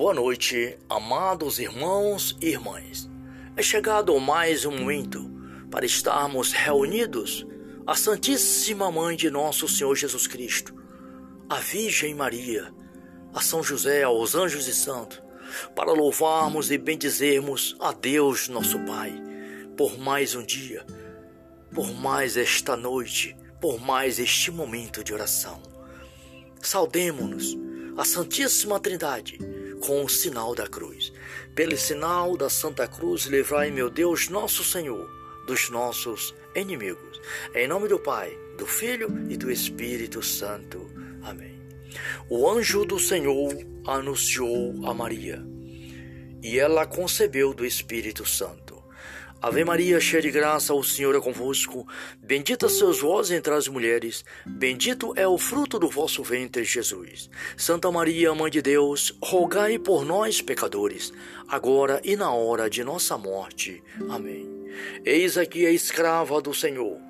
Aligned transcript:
Boa 0.00 0.14
noite, 0.14 0.78
amados 0.88 1.58
irmãos 1.58 2.34
e 2.40 2.46
irmãs. 2.48 3.06
É 3.54 3.62
chegado 3.62 4.18
mais 4.18 4.64
um 4.64 4.70
momento 4.70 5.30
para 5.70 5.84
estarmos 5.84 6.52
reunidos 6.52 7.46
à 7.86 7.94
Santíssima 7.94 8.90
Mãe 8.90 9.14
de 9.14 9.28
nosso 9.28 9.68
Senhor 9.68 9.94
Jesus 9.94 10.26
Cristo, 10.26 10.74
a 11.50 11.56
Virgem 11.56 12.14
Maria, 12.14 12.72
a 13.34 13.42
São 13.42 13.62
José, 13.62 14.02
aos 14.02 14.34
anjos 14.34 14.66
e 14.68 14.74
santos, 14.74 15.20
para 15.76 15.92
louvarmos 15.92 16.70
e 16.70 16.78
bendizermos 16.78 17.76
a 17.78 17.92
Deus, 17.92 18.48
nosso 18.48 18.78
Pai, 18.86 19.12
por 19.76 19.98
mais 19.98 20.34
um 20.34 20.42
dia, 20.42 20.82
por 21.74 21.92
mais 21.92 22.38
esta 22.38 22.74
noite, 22.74 23.36
por 23.60 23.78
mais 23.78 24.18
este 24.18 24.50
momento 24.50 25.04
de 25.04 25.12
oração. 25.12 25.60
Saudemo-nos 26.62 27.54
a 27.98 28.04
Santíssima 28.06 28.80
Trindade 28.80 29.59
com 29.80 30.04
o 30.04 30.08
sinal 30.08 30.54
da 30.54 30.66
cruz. 30.66 31.12
Pelo 31.54 31.76
sinal 31.76 32.36
da 32.36 32.48
Santa 32.48 32.86
Cruz, 32.86 33.24
livrai, 33.24 33.70
meu 33.70 33.90
Deus, 33.90 34.28
nosso 34.28 34.62
Senhor, 34.62 35.08
dos 35.46 35.70
nossos 35.70 36.34
inimigos. 36.54 37.20
Em 37.54 37.66
nome 37.66 37.88
do 37.88 37.98
Pai, 37.98 38.36
do 38.56 38.66
Filho 38.66 39.08
e 39.28 39.36
do 39.36 39.50
Espírito 39.50 40.22
Santo. 40.22 40.86
Amém. 41.22 41.60
O 42.28 42.48
anjo 42.48 42.84
do 42.84 42.98
Senhor 42.98 43.52
anunciou 43.86 44.86
a 44.86 44.94
Maria, 44.94 45.42
e 46.42 46.58
ela 46.58 46.86
concebeu 46.86 47.52
do 47.52 47.66
Espírito 47.66 48.24
Santo. 48.24 48.79
Ave 49.42 49.64
Maria, 49.64 49.98
cheia 49.98 50.20
de 50.20 50.30
graça, 50.30 50.74
o 50.74 50.84
Senhor 50.84 51.14
é 51.14 51.20
convosco. 51.20 51.88
Bendita 52.22 52.68
sois 52.68 53.00
vós 53.00 53.30
entre 53.30 53.54
as 53.54 53.68
mulheres, 53.68 54.22
bendito 54.44 55.14
é 55.16 55.26
o 55.26 55.38
fruto 55.38 55.78
do 55.78 55.88
vosso 55.88 56.22
ventre, 56.22 56.62
Jesus. 56.62 57.30
Santa 57.56 57.90
Maria, 57.90 58.34
Mãe 58.34 58.50
de 58.50 58.60
Deus, 58.60 59.16
rogai 59.22 59.78
por 59.78 60.04
nós, 60.04 60.42
pecadores, 60.42 61.10
agora 61.48 62.00
e 62.04 62.16
na 62.16 62.30
hora 62.30 62.68
de 62.68 62.84
nossa 62.84 63.16
morte. 63.16 63.82
Amém. 64.10 64.46
Eis 65.04 65.38
aqui 65.38 65.64
a 65.64 65.70
escrava 65.70 66.40
do 66.42 66.52
Senhor 66.52 67.09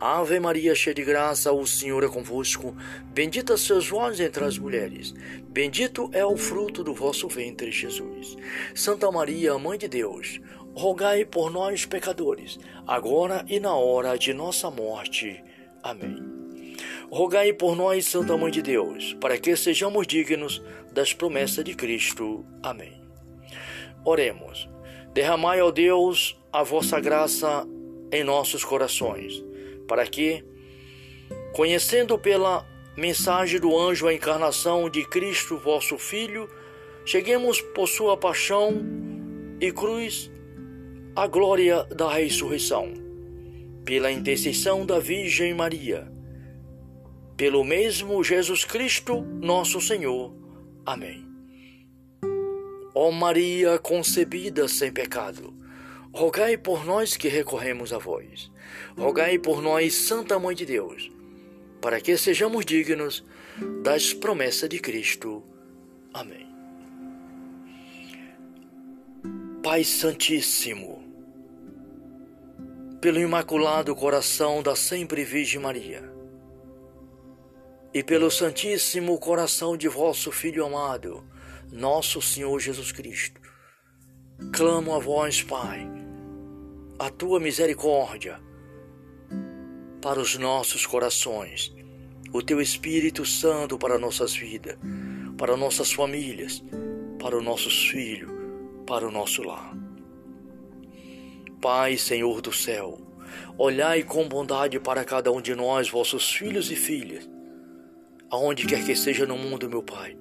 Ave 0.00 0.38
Maria, 0.38 0.76
cheia 0.76 0.94
de 0.94 1.02
graça, 1.02 1.52
o 1.52 1.66
Senhor 1.66 2.04
é 2.04 2.08
convosco. 2.08 2.76
Bendita 3.06 3.56
sois 3.56 3.88
vós 3.88 4.20
entre 4.20 4.44
as 4.44 4.56
mulheres. 4.56 5.12
Bendito 5.48 6.08
é 6.12 6.24
o 6.24 6.36
fruto 6.36 6.84
do 6.84 6.94
vosso 6.94 7.26
ventre, 7.26 7.72
Jesus. 7.72 8.36
Santa 8.76 9.10
Maria, 9.10 9.58
Mãe 9.58 9.76
de 9.76 9.88
Deus, 9.88 10.40
rogai 10.72 11.24
por 11.24 11.50
nós, 11.50 11.84
pecadores, 11.84 12.60
agora 12.86 13.44
e 13.48 13.58
na 13.58 13.74
hora 13.74 14.16
de 14.16 14.32
nossa 14.32 14.70
morte. 14.70 15.42
Amém. 15.82 16.16
Rogai 17.10 17.52
por 17.52 17.74
nós, 17.74 18.06
Santa 18.06 18.36
Mãe 18.36 18.52
de 18.52 18.62
Deus, 18.62 19.14
para 19.14 19.36
que 19.36 19.56
sejamos 19.56 20.06
dignos 20.06 20.62
das 20.92 21.12
promessas 21.12 21.64
de 21.64 21.74
Cristo. 21.74 22.46
Amém. 22.62 23.02
Oremos. 24.04 24.68
Derramai, 25.12 25.60
ó 25.60 25.72
Deus, 25.72 26.40
a 26.52 26.62
vossa 26.62 27.00
graça 27.00 27.66
em 28.12 28.22
nossos 28.22 28.64
corações 28.64 29.47
para 29.88 30.06
que, 30.06 30.44
conhecendo 31.54 32.16
pela 32.16 32.64
mensagem 32.96 33.58
do 33.58 33.76
anjo 33.76 34.06
a 34.06 34.14
encarnação 34.14 34.88
de 34.88 35.04
Cristo, 35.04 35.56
vosso 35.58 35.98
Filho, 35.98 36.48
cheguemos 37.04 37.60
por 37.60 37.88
sua 37.88 38.16
paixão 38.16 38.74
e 39.60 39.72
cruz 39.72 40.30
à 41.16 41.26
glória 41.26 41.82
da 41.84 42.12
ressurreição. 42.12 42.92
Pela 43.84 44.12
intercessão 44.12 44.84
da 44.84 44.98
Virgem 44.98 45.54
Maria, 45.54 46.12
pelo 47.38 47.64
mesmo 47.64 48.22
Jesus 48.22 48.64
Cristo, 48.64 49.22
nosso 49.40 49.80
Senhor. 49.80 50.34
Amém. 50.84 51.26
Ó 52.94 53.10
Maria 53.10 53.78
concebida 53.78 54.68
sem 54.68 54.92
pecado, 54.92 55.54
rogai 56.12 56.56
por 56.56 56.84
nós 56.84 57.16
que 57.16 57.28
recorremos 57.28 57.92
a 57.92 57.98
vós. 57.98 58.50
Rogai 58.96 59.38
por 59.38 59.62
nós, 59.62 59.94
Santa 59.94 60.38
Mãe 60.38 60.54
de 60.54 60.66
Deus, 60.66 61.10
para 61.80 62.00
que 62.00 62.16
sejamos 62.16 62.64
dignos 62.64 63.24
das 63.82 64.12
promessas 64.12 64.68
de 64.68 64.78
Cristo. 64.78 65.42
Amém. 66.12 66.48
Pai 69.62 69.84
Santíssimo, 69.84 71.02
pelo 73.00 73.20
Imaculado 73.20 73.94
Coração 73.94 74.62
da 74.62 74.74
Sempre 74.74 75.24
Virgem 75.24 75.60
Maria, 75.60 76.10
e 77.92 78.02
pelo 78.02 78.30
Santíssimo 78.30 79.18
Coração 79.18 79.76
de 79.76 79.88
vosso 79.88 80.30
Filho 80.30 80.64
amado, 80.64 81.24
nosso 81.70 82.22
Senhor 82.22 82.58
Jesus 82.60 82.92
Cristo, 82.92 83.37
clamo 84.52 84.94
a 84.94 84.98
vós, 84.98 85.42
Pai, 85.42 85.90
a 86.98 87.10
tua 87.10 87.40
misericórdia 87.40 88.40
para 90.00 90.20
os 90.20 90.38
nossos 90.38 90.86
corações, 90.86 91.74
o 92.32 92.40
teu 92.40 92.60
Espírito 92.60 93.26
Santo 93.26 93.76
para 93.76 93.98
nossas 93.98 94.34
vidas, 94.34 94.78
para 95.36 95.56
nossas 95.56 95.92
famílias, 95.92 96.62
para 97.20 97.36
os 97.36 97.44
nossos 97.44 97.88
filhos, 97.88 98.30
para 98.86 99.06
o 99.06 99.10
nosso 99.10 99.42
lar. 99.42 99.76
Pai, 101.60 101.96
Senhor 101.96 102.40
do 102.40 102.52
céu, 102.52 102.96
olhai 103.58 104.04
com 104.04 104.28
bondade 104.28 104.78
para 104.78 105.04
cada 105.04 105.32
um 105.32 105.40
de 105.40 105.54
nós, 105.56 105.90
vossos 105.90 106.32
filhos 106.32 106.70
e 106.70 106.76
filhas, 106.76 107.28
aonde 108.30 108.66
quer 108.66 108.84
que 108.84 108.94
seja 108.94 109.26
no 109.26 109.36
mundo, 109.36 109.68
meu 109.68 109.82
Pai, 109.82 110.16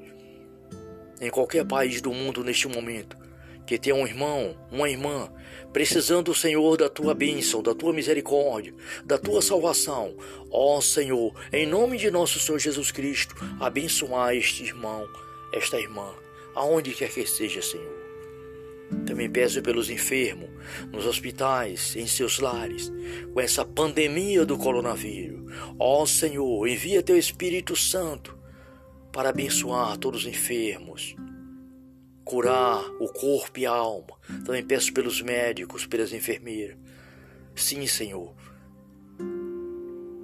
em 1.21 1.29
qualquer 1.29 1.65
país 1.65 2.01
do 2.01 2.11
mundo 2.11 2.43
neste 2.43 2.67
momento, 2.67 3.26
que 3.67 3.77
tenha 3.77 3.95
um 3.95 4.07
irmão, 4.07 4.55
uma 4.71 4.89
irmã, 4.89 5.29
precisando, 5.73 6.33
Senhor, 6.33 6.77
da 6.77 6.89
tua 6.89 7.13
bênção, 7.13 7.61
da 7.61 7.75
tua 7.75 7.91
misericórdia, 7.91 8.73
da 9.03 9.17
tua 9.17 9.41
salvação. 9.41 10.15
Ó 10.49 10.79
Senhor, 10.79 11.35
em 11.51 11.67
nome 11.67 11.97
de 11.97 12.09
nosso 12.09 12.39
Senhor 12.39 12.57
Jesus 12.57 12.91
Cristo, 12.91 13.35
abençoai 13.59 14.37
este 14.37 14.63
irmão, 14.63 15.05
esta 15.53 15.77
irmã, 15.77 16.09
aonde 16.55 16.93
quer 16.93 17.09
que 17.09 17.25
seja, 17.25 17.61
Senhor. 17.61 17.97
Também 19.05 19.29
peço 19.29 19.61
pelos 19.61 19.89
enfermos, 19.89 20.49
nos 20.93 21.05
hospitais, 21.05 21.93
em 21.97 22.07
seus 22.07 22.39
lares, 22.39 22.89
com 23.33 23.41
essa 23.41 23.65
pandemia 23.65 24.45
do 24.45 24.57
coronavírus. 24.57 25.41
Ó 25.77 26.05
Senhor, 26.05 26.65
envia 26.65 27.03
teu 27.03 27.17
Espírito 27.17 27.75
Santo 27.75 28.37
para 29.11 29.27
abençoar 29.27 29.97
todos 29.97 30.21
os 30.21 30.27
enfermos 30.27 31.17
curar 32.27 32.83
o 32.99 33.07
corpo 33.07 33.59
e 33.59 33.65
a 33.65 33.71
alma. 33.71 34.17
Também 34.45 34.63
peço 34.63 34.93
pelos 34.93 35.21
médicos, 35.21 35.85
pelas 35.85 36.13
enfermeiras. 36.13 36.77
Sim, 37.55 37.87
Senhor. 37.87 38.35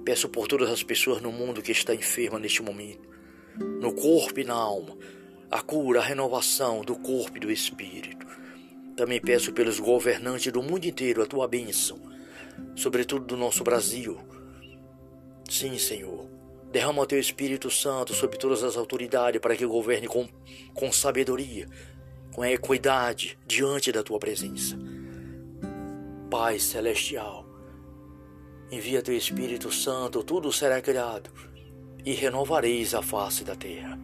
Peço 0.04 0.28
por 0.28 0.46
todas 0.46 0.70
as 0.70 0.82
pessoas 0.82 1.22
no 1.22 1.32
mundo 1.32 1.62
que 1.62 1.72
está 1.72 1.94
enferma 1.94 2.38
neste 2.38 2.62
momento, 2.62 3.08
no 3.80 3.94
corpo 3.94 4.38
e 4.38 4.44
na 4.44 4.54
alma, 4.54 4.96
a 5.50 5.62
cura, 5.62 6.00
a 6.00 6.04
renovação 6.04 6.82
do 6.82 6.94
corpo 6.94 7.38
e 7.38 7.40
do 7.40 7.50
espírito. 7.50 8.26
Também 8.96 9.20
peço 9.20 9.52
pelos 9.52 9.80
governantes 9.80 10.52
do 10.52 10.62
mundo 10.62 10.84
inteiro 10.84 11.22
a 11.22 11.26
tua 11.26 11.48
bênção, 11.48 11.98
sobretudo 12.76 13.24
do 13.24 13.36
nosso 13.36 13.64
Brasil. 13.64 14.20
Sim, 15.48 15.78
Senhor. 15.78 16.28
Derrama 16.70 17.02
o 17.02 17.06
teu 17.06 17.18
Espírito 17.18 17.70
Santo 17.70 18.12
sobre 18.12 18.36
todas 18.36 18.62
as 18.62 18.76
autoridades 18.76 19.40
para 19.40 19.56
que 19.56 19.64
governe 19.64 20.08
com, 20.08 20.28
com 20.74 20.92
sabedoria, 20.92 21.68
com 22.34 22.44
equidade 22.44 23.38
diante 23.46 23.92
da 23.92 24.02
tua 24.02 24.18
presença. 24.18 24.76
Pai 26.28 26.58
celestial, 26.58 27.46
envia 28.72 29.00
teu 29.00 29.16
Espírito 29.16 29.70
Santo, 29.70 30.24
tudo 30.24 30.52
será 30.52 30.82
criado 30.82 31.30
e 32.04 32.12
renovareis 32.12 32.92
a 32.92 33.00
face 33.00 33.44
da 33.44 33.54
terra. 33.54 33.98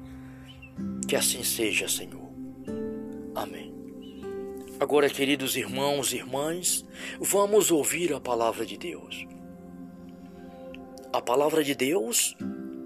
Que 1.08 1.16
assim 1.16 1.42
seja, 1.42 1.88
Senhor. 1.88 2.30
Amém. 3.34 3.74
Agora, 4.78 5.10
queridos 5.10 5.56
irmãos 5.56 6.12
e 6.12 6.18
irmãs, 6.18 6.84
vamos 7.20 7.72
ouvir 7.72 8.12
a 8.14 8.20
palavra 8.20 8.64
de 8.64 8.78
Deus. 8.78 9.26
A 11.12 11.20
palavra 11.20 11.64
de 11.64 11.74
Deus 11.74 12.36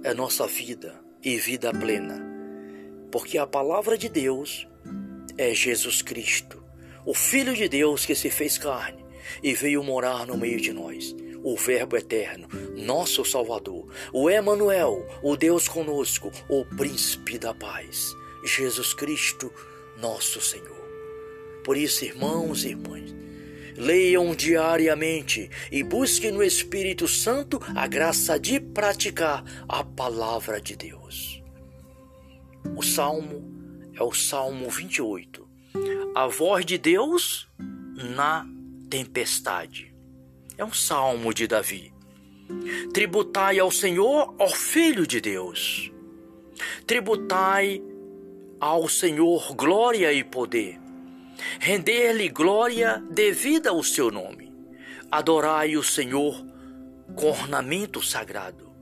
é 0.03 0.15
nossa 0.15 0.47
vida 0.47 0.99
e 1.23 1.37
vida 1.37 1.71
plena, 1.71 2.19
porque 3.13 3.37
a 3.37 3.47
palavra 3.47 3.99
de 3.99 4.09
Deus 4.09 4.67
é 5.37 5.55
Jesus 5.55 6.03
Cristo, 6.03 6.63
o 7.05 7.15
Filho 7.15 7.55
de 7.55 7.69
Deus 7.69 8.07
que 8.07 8.15
se 8.15 8.31
fez 8.31 8.57
carne 8.57 9.05
e 9.43 9.53
veio 9.55 9.83
morar 9.83 10.27
no 10.27 10.37
meio 10.37 10.61
de 10.61 10.73
nós, 10.73 11.15
o 11.43 11.57
Verbo 11.57 11.97
eterno, 11.97 12.49
nosso 12.77 13.25
Salvador, 13.25 13.93
o 14.13 14.31
Emanuel, 14.31 15.07
o 15.23 15.37
Deus 15.37 15.69
conosco, 15.69 16.31
o 16.49 16.65
príncipe 16.65 17.39
da 17.39 17.53
paz, 17.53 18.15
Jesus 18.45 18.95
Cristo, 18.95 19.53
nosso 19.99 20.41
Senhor. 20.41 20.85
Por 21.63 21.77
isso, 21.77 22.05
irmãos 22.05 22.65
e 22.65 22.69
irmãs, 22.69 23.15
leiam 23.77 24.35
diariamente 24.35 25.51
e 25.71 25.83
busquem 25.83 26.31
no 26.31 26.43
Espírito 26.43 27.09
Santo 27.09 27.61
a 27.75 27.87
graça 27.87 28.39
de 28.39 28.61
praticar 28.61 29.45
a 29.69 29.83
palavra 29.83 30.61
de 30.61 30.77
Deus. 30.77 31.43
O 32.77 32.83
salmo 32.83 33.54
é 33.97 34.03
o 34.03 34.13
Salmo 34.13 34.69
28. 34.69 35.49
A 36.15 36.27
voz 36.27 36.65
de 36.65 36.79
Deus 36.79 37.49
na 37.97 38.47
tempestade. 38.91 39.95
É 40.57 40.65
um 40.65 40.73
salmo 40.73 41.33
de 41.33 41.47
Davi. 41.47 41.93
Tributai 42.93 43.59
ao 43.59 43.71
Senhor, 43.71 44.35
ó 44.39 44.49
Filho 44.49 45.07
de 45.07 45.21
Deus. 45.21 45.91
Tributai 46.87 47.83
ao 48.61 48.89
Senhor 48.89 49.55
glória 49.55 50.13
e 50.13 50.23
poder. 50.23 50.79
Render-lhe 51.59 52.29
glória 52.29 53.03
devida 53.11 53.71
ao 53.71 53.83
seu 53.83 54.11
nome. 54.11 54.53
Adorai 55.11 55.77
o 55.77 55.83
Senhor 55.83 56.45
com 57.17 57.31
ornamento 57.31 58.03
sagrado. 58.03 58.73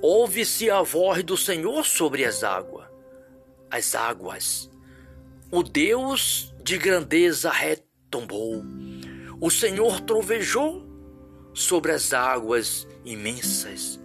Ouve-se 0.00 0.70
a 0.70 0.82
voz 0.82 1.22
do 1.22 1.36
Senhor 1.36 1.84
sobre 1.84 2.24
as 2.24 2.42
águas. 2.42 2.93
As 3.74 3.96
águas. 3.96 4.70
O 5.50 5.60
Deus 5.60 6.54
de 6.62 6.78
grandeza 6.78 7.50
retumbou. 7.50 8.64
O 9.40 9.50
Senhor 9.50 10.00
trovejou 10.02 10.86
sobre 11.52 11.90
as 11.90 12.12
águas 12.12 12.86
imensas. 13.04 14.00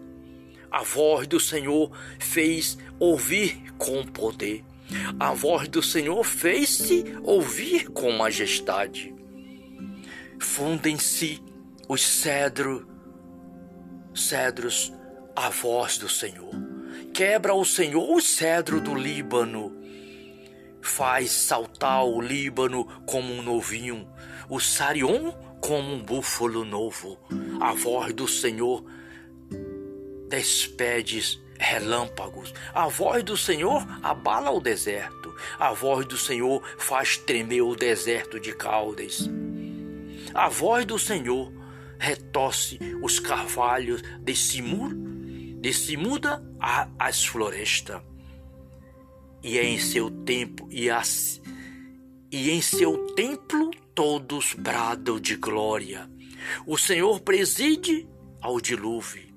A 0.71 0.81
voz 0.81 1.27
do 1.27 1.39
Senhor 1.39 1.95
fez 2.18 2.80
ouvir 3.00 3.71
com 3.77 4.04
poder. 4.04 4.66
A 5.19 5.36
voz 5.36 5.68
do 5.68 5.83
Senhor 5.83 6.24
fez-se 6.24 7.04
ouvir 7.21 7.89
com 7.89 8.12
majestade. 8.12 9.13
Fundem-se 10.39 11.44
os 11.88 12.01
cedros, 12.01 12.88
cedros 14.16 14.92
à 15.36 15.51
voz 15.51 16.00
do 16.00 16.10
Senhor. 16.10 16.48
Quebra 17.13 17.53
o 17.53 17.65
Senhor 17.65 18.09
o 18.09 18.21
cedro 18.21 18.79
do 18.79 18.95
Líbano. 18.95 19.75
Faz 20.81 21.31
saltar 21.31 22.06
o 22.06 22.21
Líbano 22.21 22.85
como 23.06 23.33
um 23.33 23.41
novinho, 23.41 24.07
o 24.50 24.59
Sarion 24.59 25.31
como 25.59 25.94
um 25.94 26.01
búfalo 26.01 26.63
novo. 26.63 27.19
A 27.59 27.73
voz 27.73 28.13
do 28.13 28.27
Senhor 28.27 28.83
despede 30.29 31.39
relâmpagos. 31.59 32.53
A 32.73 32.88
voz 32.88 33.23
do 33.23 33.35
Senhor 33.35 33.85
abala 34.01 34.51
o 34.51 34.61
deserto. 34.61 35.35
A 35.59 35.73
voz 35.73 36.06
do 36.06 36.17
Senhor 36.17 36.63
faz 36.77 37.17
tremer 37.17 37.61
o 37.61 37.75
deserto 37.75 38.39
de 38.39 38.53
Caldas. 38.53 39.29
A 40.33 40.47
voz 40.47 40.85
do 40.85 40.97
Senhor 40.97 41.51
retorce 41.97 42.79
os 43.01 43.19
carvalhos 43.19 44.01
de 44.21 44.35
Simur, 44.35 44.94
de 45.59 45.73
Simuda 45.73 46.41
as 46.97 47.25
florestas. 47.25 48.01
E 49.44 49.57
é 49.57 49.65
em 49.65 49.79
seu 49.79 50.09
tempo 50.09 50.67
e, 50.69 50.89
as, 50.89 51.41
e 52.31 52.50
em 52.50 52.61
seu 52.61 53.07
templo 53.13 53.71
todos 53.94 54.53
bradam 54.53 55.19
de 55.19 55.35
glória. 55.35 56.09
O 56.65 56.77
Senhor 56.77 57.19
preside 57.21 58.07
ao 58.41 58.59
dilúvio. 58.59 59.27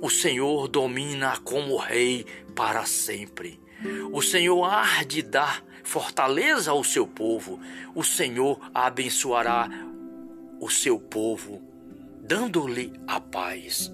O 0.00 0.10
Senhor 0.10 0.68
domina 0.68 1.38
como 1.38 1.76
rei 1.76 2.26
para 2.54 2.84
sempre. 2.84 3.60
O 4.12 4.20
Senhor 4.20 4.64
há 4.64 5.02
de 5.04 5.22
dar 5.22 5.64
fortaleza 5.82 6.70
ao 6.70 6.84
seu 6.84 7.06
povo. 7.06 7.60
O 7.94 8.04
Senhor 8.04 8.58
abençoará 8.74 9.68
o 10.60 10.70
seu 10.70 10.98
povo, 10.98 11.62
dando-lhe 12.20 12.92
a 13.06 13.20
paz. 13.20 13.90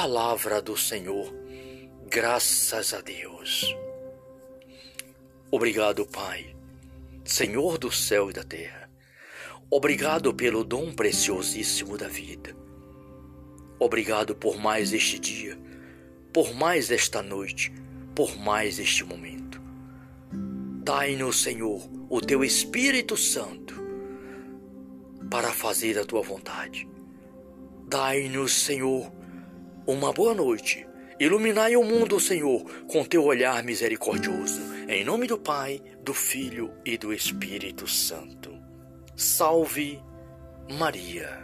Palavra 0.00 0.62
do 0.62 0.76
Senhor. 0.76 1.34
Graças 2.08 2.94
a 2.94 3.00
Deus. 3.00 3.74
Obrigado, 5.50 6.06
Pai, 6.06 6.54
Senhor 7.24 7.78
do 7.78 7.90
céu 7.90 8.30
e 8.30 8.32
da 8.32 8.44
terra 8.44 8.88
Obrigado 9.68 10.32
pelo 10.32 10.62
dom 10.62 10.92
preciosíssimo 10.92 11.98
da 11.98 12.06
vida. 12.06 12.54
Obrigado 13.76 14.36
por 14.36 14.56
mais 14.56 14.92
este 14.92 15.18
dia, 15.18 15.58
por 16.32 16.54
mais 16.54 16.92
esta 16.92 17.20
noite, 17.20 17.72
por 18.14 18.38
mais 18.38 18.78
este 18.78 19.02
momento. 19.02 19.60
Dai-nos, 20.84 21.42
Senhor, 21.42 21.82
o 22.08 22.20
teu 22.20 22.44
Espírito 22.44 23.16
Santo 23.16 23.74
para 25.28 25.52
fazer 25.52 25.98
a 25.98 26.04
tua 26.04 26.22
vontade. 26.22 26.88
Dai-nos, 27.88 28.52
Senhor, 28.52 29.17
uma 29.88 30.12
boa 30.12 30.34
noite. 30.34 30.86
Iluminai 31.18 31.74
o 31.74 31.82
mundo, 31.82 32.20
Senhor, 32.20 32.62
com 32.86 33.02
teu 33.06 33.24
olhar 33.24 33.64
misericordioso. 33.64 34.60
Em 34.86 35.02
nome 35.02 35.26
do 35.26 35.38
Pai, 35.38 35.80
do 36.04 36.12
Filho 36.12 36.70
e 36.84 36.98
do 36.98 37.10
Espírito 37.10 37.88
Santo. 37.88 38.52
Salve 39.16 39.98
Maria. 40.78 41.42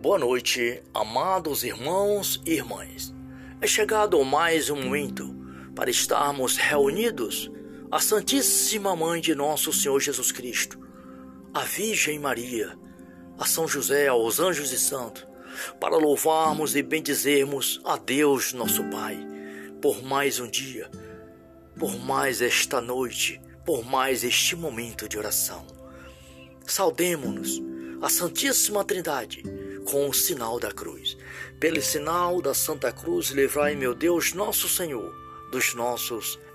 Boa 0.00 0.20
noite, 0.20 0.80
amados 0.94 1.64
irmãos 1.64 2.40
e 2.46 2.52
irmãs. 2.52 3.12
É 3.60 3.66
chegado 3.66 4.24
mais 4.24 4.70
um 4.70 4.80
momento 4.80 5.34
para 5.74 5.90
estarmos 5.90 6.56
reunidos 6.56 7.50
à 7.90 7.98
Santíssima 7.98 8.94
Mãe 8.94 9.20
de 9.20 9.34
Nosso 9.34 9.72
Senhor 9.72 9.98
Jesus 9.98 10.30
Cristo, 10.30 10.78
a 11.52 11.64
Virgem 11.64 12.20
Maria, 12.20 12.78
a 13.36 13.44
São 13.44 13.66
José, 13.66 14.06
aos 14.06 14.38
anjos 14.38 14.72
e 14.72 14.78
santos 14.78 15.26
para 15.80 15.96
louvarmos 15.96 16.76
e 16.76 16.82
bendizermos 16.82 17.80
a 17.84 17.96
Deus, 17.96 18.52
nosso 18.52 18.84
Pai, 18.90 19.18
por 19.82 20.02
mais 20.04 20.38
um 20.38 20.48
dia, 20.48 20.88
por 21.76 21.98
mais 21.98 22.40
esta 22.40 22.80
noite, 22.80 23.40
por 23.66 23.84
mais 23.84 24.22
este 24.22 24.54
momento 24.54 25.08
de 25.08 25.18
oração. 25.18 25.66
Saudemo-nos 26.64 27.60
a 28.00 28.08
Santíssima 28.08 28.84
Trindade 28.84 29.42
com 29.84 30.08
o 30.08 30.14
sinal 30.14 30.60
da 30.60 30.70
cruz. 30.70 31.16
Pelo 31.58 31.82
sinal 31.82 32.40
da 32.40 32.54
Santa 32.54 32.92
Cruz, 32.92 33.30
livrai, 33.30 33.74
meu 33.74 33.94
Deus, 33.94 34.32
nosso 34.32 34.68
Senhor, 34.68 35.12
dos 35.50 35.74
nossos 35.74 36.38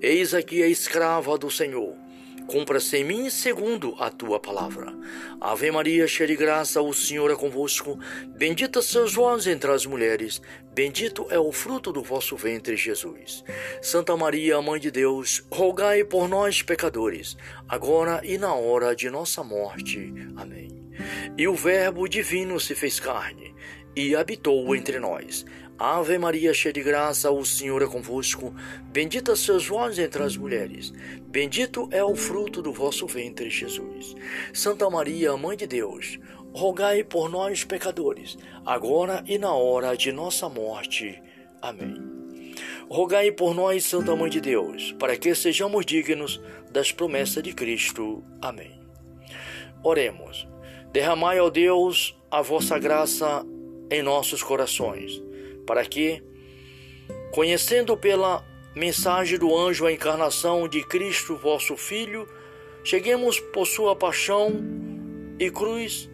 Eis 0.00 0.34
aqui 0.34 0.62
a 0.62 0.68
escrava 0.68 1.36
do 1.38 1.50
Senhor 1.50 1.96
Cumpra-se 2.46 2.98
em 2.98 3.04
mim 3.04 3.30
segundo 3.30 3.94
a 3.98 4.10
tua 4.10 4.38
palavra. 4.38 4.92
Ave 5.40 5.70
Maria, 5.70 6.06
cheia 6.06 6.26
de 6.26 6.36
graça, 6.36 6.82
o 6.82 6.92
Senhor 6.92 7.30
é 7.30 7.36
convosco. 7.36 7.98
Bendita 8.36 8.82
sois 8.82 9.14
vós 9.14 9.46
entre 9.46 9.70
as 9.70 9.86
mulheres, 9.86 10.40
bendito 10.72 11.26
é 11.30 11.38
o 11.38 11.52
fruto 11.52 11.92
do 11.92 12.02
vosso 12.02 12.36
ventre, 12.36 12.76
Jesus. 12.76 13.44
Santa 13.80 14.16
Maria, 14.16 14.60
Mãe 14.60 14.80
de 14.80 14.90
Deus, 14.90 15.42
rogai 15.50 16.04
por 16.04 16.28
nós, 16.28 16.62
pecadores, 16.62 17.36
agora 17.68 18.20
e 18.24 18.36
na 18.36 18.54
hora 18.54 18.94
de 18.94 19.08
nossa 19.08 19.42
morte. 19.42 20.12
Amém. 20.36 20.90
E 21.38 21.48
o 21.48 21.54
Verbo 21.54 22.08
divino 22.08 22.60
se 22.60 22.74
fez 22.74 23.00
carne 23.00 23.54
e 23.96 24.14
habitou 24.14 24.74
entre 24.74 24.98
nós 24.98 25.44
Ave 25.78 26.16
Maria, 26.18 26.54
cheia 26.54 26.72
de 26.72 26.82
graça, 26.82 27.30
o 27.30 27.44
Senhor 27.44 27.82
é 27.82 27.86
convosco. 27.86 28.54
Bendita 28.84 29.34
sois 29.34 29.66
vós 29.66 29.98
entre 29.98 30.22
as 30.22 30.36
mulheres. 30.36 30.92
Bendito 31.26 31.88
é 31.90 32.04
o 32.04 32.14
fruto 32.14 32.62
do 32.62 32.72
vosso 32.72 33.06
ventre, 33.06 33.50
Jesus. 33.50 34.14
Santa 34.52 34.88
Maria, 34.88 35.36
Mãe 35.36 35.56
de 35.56 35.66
Deus, 35.66 36.18
rogai 36.52 37.02
por 37.02 37.28
nós, 37.28 37.64
pecadores, 37.64 38.38
agora 38.64 39.24
e 39.26 39.38
na 39.38 39.52
hora 39.52 39.96
de 39.96 40.12
nossa 40.12 40.48
morte. 40.48 41.20
Amém. 41.60 41.94
Rogai 42.88 43.32
por 43.32 43.54
nós, 43.54 43.84
Santa 43.84 44.14
Mãe 44.14 44.30
de 44.30 44.40
Deus, 44.40 44.92
para 44.98 45.16
que 45.16 45.34
sejamos 45.34 45.86
dignos 45.86 46.40
das 46.70 46.92
promessas 46.92 47.42
de 47.42 47.52
Cristo. 47.52 48.22
Amém. 48.40 48.78
Oremos. 49.82 50.46
Derramai, 50.92 51.40
ó 51.40 51.48
Deus, 51.48 52.14
a 52.30 52.42
vossa 52.42 52.78
graça 52.78 53.44
em 53.90 54.02
nossos 54.02 54.42
corações, 54.42 55.22
para 55.66 55.84
que, 55.84 56.22
conhecendo 57.32 57.96
pela 57.96 58.44
mensagem 58.74 59.38
do 59.38 59.56
anjo 59.56 59.86
a 59.86 59.92
encarnação 59.92 60.66
de 60.68 60.84
Cristo, 60.84 61.36
vosso 61.36 61.76
Filho, 61.76 62.26
cheguemos 62.84 63.38
por 63.38 63.66
sua 63.66 63.94
paixão 63.94 64.52
e 65.38 65.50
cruz 65.50 66.10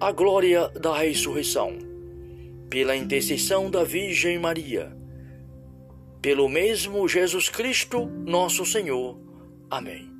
à 0.00 0.12
glória 0.12 0.68
da 0.68 0.96
ressurreição. 0.96 1.78
Pela 2.70 2.94
intercessão 2.94 3.70
da 3.70 3.82
Virgem 3.82 4.38
Maria, 4.38 4.94
pelo 6.20 6.48
mesmo 6.48 7.08
Jesus 7.08 7.48
Cristo, 7.48 8.06
nosso 8.26 8.66
Senhor. 8.66 9.18
Amém. 9.70 10.10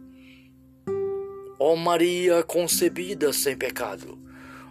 Ó 1.58 1.76
Maria 1.76 2.42
concebida 2.42 3.32
sem 3.32 3.56
pecado, 3.56 4.17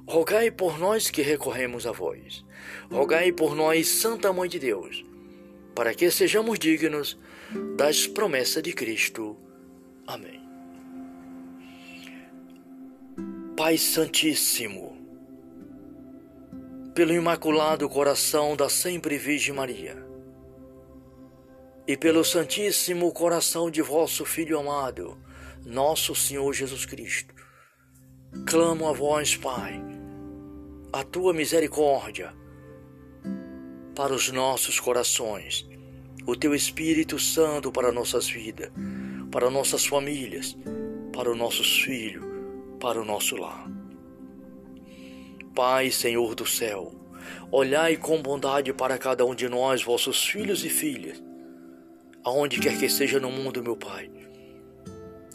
rogai 0.08 0.50
por 0.50 0.80
nós 0.80 1.10
que 1.12 1.22
recorremos 1.22 1.86
a 1.86 1.92
vós. 1.92 2.46
Rogai 2.90 3.32
por 3.32 3.54
nós, 3.54 3.88
Santa 3.88 4.32
Mãe 4.32 4.48
de 4.48 4.58
Deus, 4.58 5.06
para 5.76 5.94
que 5.94 6.10
sejamos 6.10 6.58
dignos 6.58 7.20
das 7.76 8.08
promessas 8.08 8.64
de 8.64 8.72
Cristo. 8.74 9.38
Amém. 10.08 10.42
Pai 13.56 13.78
Santíssimo, 13.78 14.98
pelo 16.96 17.14
Imaculado 17.14 17.90
Coração 17.90 18.56
da 18.56 18.70
Sempre 18.70 19.18
Virgem 19.18 19.54
Maria, 19.54 20.06
e 21.88 21.98
pelo 21.98 22.24
Santíssimo 22.24 23.12
Coração 23.12 23.70
de 23.72 23.82
vosso 23.82 24.26
Filho 24.26 24.60
amado, 24.60 25.18
nosso 25.66 26.14
Senhor 26.14 26.54
Jesus 26.54 26.86
Cristo. 26.86 27.34
Clamo 28.46 28.88
a 28.88 28.94
vós, 28.94 29.36
Pai, 29.36 29.82
a 30.98 31.04
tua 31.04 31.32
misericórdia 31.32 32.34
para 33.96 34.16
os 34.16 34.32
nossos 34.32 34.80
corações, 34.80 35.70
o 36.26 36.36
teu 36.36 36.56
Espírito 36.56 37.20
Santo 37.20 37.72
para 37.72 37.92
nossas 37.92 38.28
vidas, 38.28 38.72
para 39.32 39.48
nossas 39.52 39.86
famílias, 39.86 40.58
para 41.14 41.30
os 41.30 41.38
nossos 41.38 41.82
filhos, 41.84 42.26
para 42.80 43.00
o 43.00 43.06
nosso 43.06 43.36
lar. 43.36 43.70
Pai, 45.54 45.92
Senhor 45.92 46.34
do 46.34 46.48
céu, 46.48 46.92
olhai 47.52 47.96
com 47.96 48.20
bondade 48.20 48.74
para 48.74 48.98
cada 48.98 49.24
um 49.24 49.36
de 49.36 49.48
nós, 49.48 49.84
vossos 49.84 50.26
filhos 50.26 50.66
e 50.66 50.70
filhas, 50.70 51.24
aonde 52.24 52.60
quer 52.60 52.76
que 52.76 52.90
seja 52.90 53.20
no 53.20 53.30
mundo, 53.30 53.62
meu 53.62 53.78
Pai, 53.78 54.10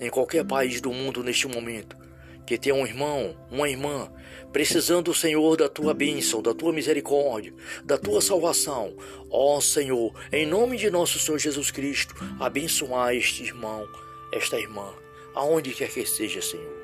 em 0.01 0.11
qualquer 0.11 0.45
país 0.45 0.81
do 0.81 0.93
mundo 0.93 1.23
neste 1.23 1.47
momento, 1.47 2.02
que 2.47 2.59
tenha 2.59 2.75
um 2.75 2.87
irmão, 2.87 3.37
uma 3.51 3.69
irmã, 3.69 4.11
precisando, 4.53 5.07
do 5.07 5.15
Senhor, 5.15 5.57
da 5.57 5.69
tua 5.69 5.95
bênção, 5.95 6.43
da 6.43 6.55
tua 6.55 6.73
misericórdia, 6.73 7.55
da 7.85 7.97
tua 7.97 8.21
salvação. 8.21 8.95
Ó 9.31 9.61
Senhor, 9.61 10.13
em 10.31 10.47
nome 10.47 10.77
de 10.77 10.91
nosso 10.91 11.19
Senhor 11.19 11.39
Jesus 11.39 11.71
Cristo, 11.71 12.15
abençoai 12.39 13.17
este 13.17 13.43
irmão, 13.43 13.87
esta 14.33 14.59
irmã, 14.59 14.93
aonde 15.35 15.73
quer 15.73 15.91
que 15.91 16.05
seja, 16.05 16.43
Senhor. 16.43 16.83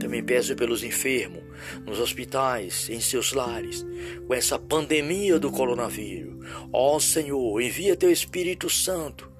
Também 0.00 0.22
peço 0.22 0.54
pelos 0.56 0.82
enfermos, 0.82 1.44
nos 1.84 2.00
hospitais, 2.00 2.88
em 2.90 3.00
seus 3.00 3.32
lares, 3.32 3.86
com 4.26 4.34
essa 4.34 4.58
pandemia 4.58 5.38
do 5.38 5.50
coronavírus. 5.50 6.44
Ó 6.72 6.98
Senhor, 6.98 7.60
envia 7.60 7.96
teu 7.96 8.10
Espírito 8.10 8.68
Santo 8.68 9.30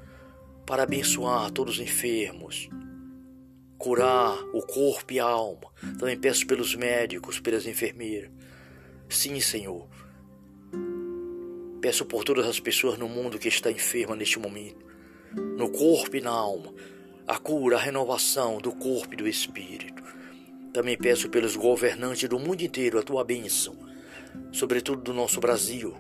para 0.65 0.85
abençoar 0.85 1.51
todos 1.51 1.75
os 1.75 1.81
enfermos, 1.81 2.69
curar 3.79 4.39
o 4.53 4.63
corpo 4.63 5.13
e 5.13 5.21
a 5.21 5.25
alma. 5.25 5.71
Também 5.99 6.19
peço 6.19 6.47
pelos 6.47 6.75
médicos, 6.75 7.41
pelas 7.41 7.67
enfermeiras. 7.67 8.31
Sim, 9.09 9.39
Senhor. 9.41 9.89
Peço 11.81 12.05
por 12.05 12.25
todas 12.25 12.47
as 12.47 12.59
pessoas 12.59 12.99
no 12.99 13.09
mundo 13.09 13.39
que 13.39 13.49
está 13.49 13.71
enferma 13.71 14.17
neste 14.17 14.39
momento, 14.39 14.85
no 15.57 15.71
corpo 15.71 16.17
e 16.17 16.21
na 16.21 16.31
alma, 16.31 16.75
a 17.27 17.39
cura, 17.39 17.77
a 17.77 17.81
renovação 17.81 18.59
do 18.59 18.73
corpo 18.73 19.15
e 19.15 19.17
do 19.17 19.29
espírito. 19.29 20.03
Também 20.73 20.97
peço 20.97 21.29
pelos 21.29 21.55
governantes 21.55 22.29
do 22.29 22.39
mundo 22.39 22.63
inteiro 22.63 22.99
a 22.99 23.03
tua 23.03 23.25
bênção, 23.25 23.77
sobretudo 24.53 25.03
do 25.03 25.15
nosso 25.15 25.39
Brasil. 25.39 25.97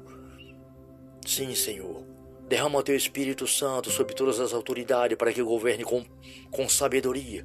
Sim, 1.25 1.55
Senhor. 1.55 2.16
Derrama 2.49 2.83
teu 2.83 2.95
Espírito 2.95 3.47
Santo 3.47 3.91
sobre 3.91 4.15
todas 4.15 4.39
as 4.39 4.53
autoridades 4.53 5.19
para 5.19 5.33
que 5.33 5.43
governe 5.43 5.83
com, 5.83 6.05
com 6.51 6.69
sabedoria, 6.69 7.45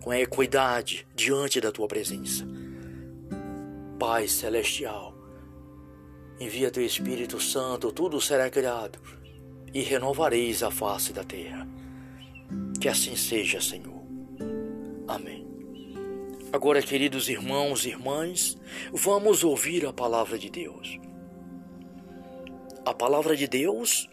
com 0.00 0.14
equidade 0.14 1.06
diante 1.14 1.60
da 1.60 1.72
tua 1.72 1.88
presença. 1.88 2.46
Pai 3.98 4.28
Celestial, 4.28 5.12
envia 6.38 6.70
teu 6.70 6.84
Espírito 6.84 7.40
Santo, 7.40 7.90
tudo 7.90 8.20
será 8.20 8.48
criado 8.48 9.00
e 9.74 9.82
renovareis 9.82 10.62
a 10.62 10.70
face 10.70 11.12
da 11.12 11.24
terra. 11.24 11.66
Que 12.80 12.88
assim 12.88 13.16
seja, 13.16 13.60
Senhor. 13.60 14.02
Amém. 15.06 15.46
Agora, 16.52 16.80
queridos 16.80 17.28
irmãos 17.28 17.84
e 17.84 17.88
irmãs, 17.88 18.56
vamos 18.92 19.42
ouvir 19.42 19.84
a 19.84 19.92
palavra 19.92 20.38
de 20.38 20.48
Deus. 20.48 20.98
A 22.86 22.94
palavra 22.94 23.36
de 23.36 23.46
Deus 23.46 24.08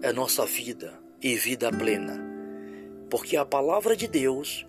é 0.00 0.12
nossa 0.12 0.46
vida 0.46 0.98
e 1.20 1.34
vida 1.34 1.72
plena, 1.72 2.16
porque 3.10 3.36
a 3.36 3.44
palavra 3.44 3.96
de 3.96 4.06
Deus 4.06 4.64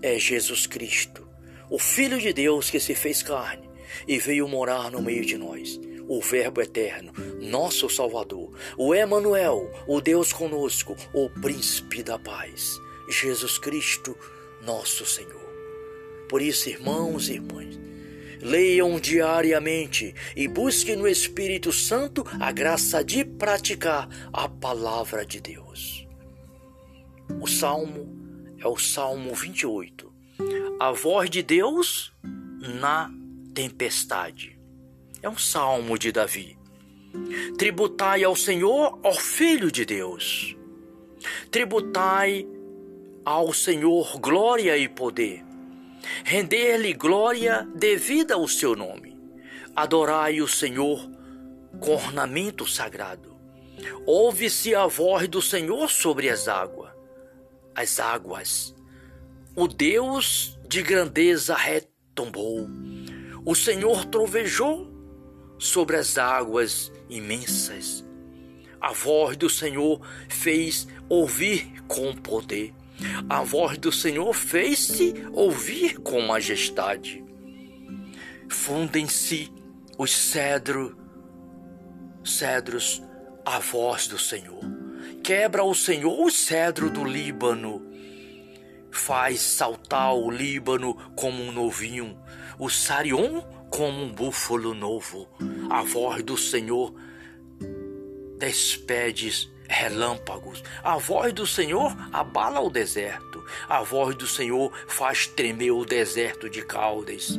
é 0.00 0.18
Jesus 0.18 0.66
Cristo, 0.66 1.28
o 1.70 1.78
Filho 1.78 2.18
de 2.18 2.32
Deus 2.32 2.70
que 2.70 2.80
se 2.80 2.94
fez 2.94 3.22
carne 3.22 3.68
e 4.08 4.18
veio 4.18 4.48
morar 4.48 4.90
no 4.90 5.02
meio 5.02 5.24
de 5.24 5.36
nós. 5.36 5.78
O 6.06 6.20
Verbo 6.20 6.60
eterno, 6.60 7.12
nosso 7.40 7.88
Salvador, 7.88 8.52
o 8.76 8.94
Emanuel, 8.94 9.70
o 9.88 10.02
Deus 10.02 10.34
conosco, 10.34 10.94
o 11.14 11.30
Príncipe 11.30 12.02
da 12.02 12.18
paz, 12.18 12.78
Jesus 13.08 13.58
Cristo, 13.58 14.16
nosso 14.62 15.06
Senhor. 15.06 15.44
Por 16.28 16.42
isso, 16.42 16.68
irmãos 16.68 17.30
e 17.30 17.34
irmãs, 17.34 17.78
leiam 18.44 19.00
diariamente 19.00 20.14
e 20.36 20.46
busquem 20.46 20.96
no 20.96 21.08
Espírito 21.08 21.72
Santo 21.72 22.22
a 22.38 22.52
graça 22.52 23.02
de 23.02 23.24
praticar 23.24 24.06
a 24.30 24.46
palavra 24.46 25.24
de 25.24 25.40
Deus. 25.40 26.06
O 27.40 27.46
salmo 27.46 28.54
é 28.58 28.68
o 28.68 28.76
Salmo 28.76 29.34
28. 29.34 30.12
A 30.78 30.92
voz 30.92 31.30
de 31.30 31.42
Deus 31.42 32.12
na 32.80 33.10
tempestade. 33.54 34.58
É 35.22 35.28
um 35.28 35.38
salmo 35.38 35.98
de 35.98 36.12
Davi. 36.12 36.58
Tributai 37.56 38.24
ao 38.24 38.36
Senhor, 38.36 38.98
ó 39.02 39.12
Filho 39.12 39.70
de 39.70 39.86
Deus. 39.86 40.54
Tributai 41.50 42.46
ao 43.24 43.54
Senhor 43.54 44.18
glória 44.20 44.76
e 44.76 44.86
poder 44.86 45.42
render-lhe 46.24 46.92
glória 46.92 47.68
devida 47.74 48.34
ao 48.34 48.48
seu 48.48 48.74
nome. 48.76 49.16
Adorai 49.74 50.40
o 50.40 50.48
Senhor 50.48 51.10
com 51.80 51.92
ornamento 51.92 52.66
sagrado. 52.66 53.34
Ouve-se 54.06 54.74
a 54.74 54.86
voz 54.86 55.28
do 55.28 55.42
Senhor 55.42 55.90
sobre 55.90 56.28
as 56.28 56.48
águas. 56.48 56.92
As 57.74 57.98
águas. 57.98 58.74
O 59.56 59.66
Deus 59.66 60.58
de 60.68 60.82
grandeza 60.82 61.54
retombou. 61.54 62.68
O 63.44 63.54
Senhor 63.54 64.04
trovejou 64.06 64.90
sobre 65.58 65.96
as 65.96 66.18
águas 66.18 66.92
imensas. 67.08 68.04
A 68.80 68.92
voz 68.92 69.36
do 69.36 69.48
Senhor 69.48 70.00
fez 70.28 70.86
ouvir 71.08 71.82
com 71.88 72.14
poder. 72.14 72.72
A 73.28 73.42
voz 73.42 73.78
do 73.78 73.90
Senhor 73.90 74.32
fez-se 74.32 75.14
ouvir 75.32 75.98
com 75.98 76.20
majestade. 76.20 77.24
Fundem-se 78.48 79.50
os 79.98 80.10
cedro, 80.10 80.96
cedros 82.24 83.02
à 83.44 83.58
voz 83.58 84.06
do 84.06 84.18
Senhor. 84.18 84.60
Quebra 85.22 85.64
o 85.64 85.74
Senhor 85.74 86.20
o 86.20 86.30
cedro 86.30 86.90
do 86.90 87.04
Líbano. 87.04 87.82
Faz 88.90 89.40
saltar 89.40 90.14
o 90.14 90.30
Líbano 90.30 90.94
como 91.16 91.42
um 91.42 91.50
novinho, 91.50 92.16
o 92.58 92.70
Sarion 92.70 93.42
como 93.70 94.04
um 94.04 94.12
búfalo 94.12 94.72
novo. 94.72 95.28
A 95.68 95.82
voz 95.82 96.22
do 96.22 96.36
Senhor 96.36 96.94
despede 98.38 99.52
relâmpagos. 99.74 100.62
A 100.82 100.96
voz 100.96 101.32
do 101.32 101.46
Senhor 101.46 101.94
abala 102.12 102.60
o 102.60 102.70
deserto. 102.70 103.44
A 103.68 103.82
voz 103.82 104.14
do 104.14 104.26
Senhor 104.26 104.72
faz 104.88 105.26
tremer 105.26 105.72
o 105.72 105.84
deserto 105.84 106.48
de 106.48 106.62
Caldes. 106.62 107.38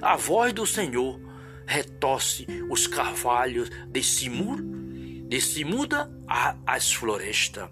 A 0.00 0.16
voz 0.16 0.52
do 0.52 0.66
Senhor 0.66 1.18
retorce 1.66 2.46
os 2.68 2.86
carvalhos 2.86 3.70
de 3.88 4.02
Simur, 4.02 4.58
se 5.40 5.64
muda 5.64 6.10
a, 6.28 6.56
as 6.66 6.92
florestas. 6.92 7.70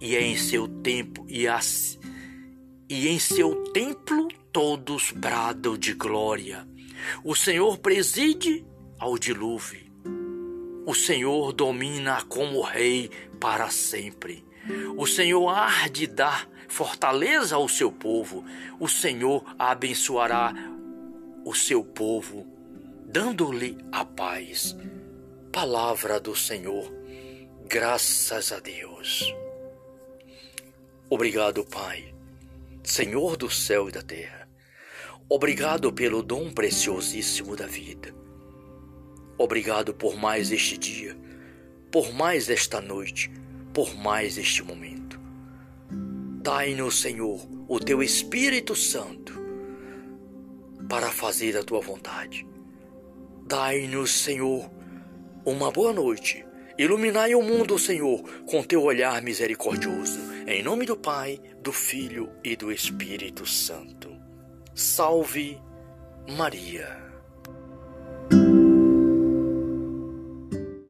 E 0.00 0.16
é 0.16 0.22
em 0.22 0.36
seu 0.36 0.68
tempo 0.68 1.24
e, 1.28 1.48
as, 1.48 1.98
e 2.88 3.08
em 3.08 3.18
seu 3.18 3.64
templo 3.72 4.28
todos 4.52 5.12
bradam 5.12 5.76
de 5.76 5.94
glória. 5.94 6.66
O 7.24 7.34
Senhor 7.34 7.78
preside 7.78 8.64
ao 8.98 9.18
dilúvio. 9.18 9.91
O 10.84 10.94
Senhor 10.94 11.52
domina 11.52 12.22
como 12.24 12.60
rei 12.60 13.08
para 13.40 13.70
sempre. 13.70 14.44
O 14.96 15.06
Senhor 15.06 15.48
há 15.48 15.88
de 15.88 16.06
dar 16.06 16.48
fortaleza 16.68 17.56
ao 17.56 17.68
seu 17.68 17.92
povo. 17.92 18.44
O 18.80 18.88
Senhor 18.88 19.44
abençoará 19.58 20.52
o 21.44 21.54
seu 21.54 21.84
povo, 21.84 22.46
dando-lhe 23.06 23.78
a 23.92 24.04
paz. 24.04 24.76
Palavra 25.52 26.18
do 26.18 26.34
Senhor. 26.34 26.92
Graças 27.66 28.52
a 28.52 28.58
Deus. 28.58 29.34
Obrigado, 31.08 31.64
Pai, 31.64 32.14
Senhor 32.82 33.36
do 33.36 33.50
céu 33.50 33.88
e 33.88 33.92
da 33.92 34.02
terra. 34.02 34.48
Obrigado 35.28 35.92
pelo 35.92 36.22
dom 36.22 36.50
preciosíssimo 36.50 37.54
da 37.54 37.66
vida. 37.66 38.21
Obrigado 39.42 39.92
por 39.92 40.14
mais 40.14 40.52
este 40.52 40.78
dia, 40.78 41.16
por 41.90 42.12
mais 42.12 42.48
esta 42.48 42.80
noite, 42.80 43.28
por 43.74 43.92
mais 43.96 44.38
este 44.38 44.62
momento. 44.62 45.18
Dai-nos, 46.40 47.00
Senhor, 47.00 47.44
o 47.66 47.80
teu 47.80 48.00
Espírito 48.04 48.76
Santo 48.76 49.34
para 50.88 51.10
fazer 51.10 51.56
a 51.56 51.64
tua 51.64 51.80
vontade. 51.80 52.46
Dai-nos, 53.44 54.12
Senhor, 54.12 54.70
uma 55.44 55.72
boa 55.72 55.92
noite. 55.92 56.46
Iluminai 56.78 57.34
o 57.34 57.42
mundo, 57.42 57.76
Senhor, 57.80 58.22
com 58.46 58.62
teu 58.62 58.84
olhar 58.84 59.20
misericordioso. 59.22 60.20
Em 60.46 60.62
nome 60.62 60.86
do 60.86 60.96
Pai, 60.96 61.40
do 61.60 61.72
Filho 61.72 62.30
e 62.44 62.54
do 62.54 62.70
Espírito 62.70 63.44
Santo. 63.44 64.08
Salve 64.72 65.60
Maria. 66.28 67.01